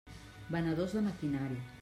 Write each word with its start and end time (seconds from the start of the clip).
Venedors 0.55 0.97
de 0.99 1.05
maquinari. 1.09 1.61